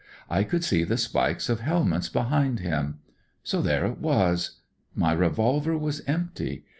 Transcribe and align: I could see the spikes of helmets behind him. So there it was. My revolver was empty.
I 0.31 0.43
could 0.43 0.63
see 0.63 0.83
the 0.83 0.97
spikes 0.97 1.47
of 1.47 1.59
helmets 1.59 2.09
behind 2.09 2.59
him. 2.61 2.97
So 3.43 3.61
there 3.61 3.85
it 3.85 3.99
was. 3.99 4.61
My 4.95 5.11
revolver 5.11 5.77
was 5.77 6.01
empty. 6.07 6.65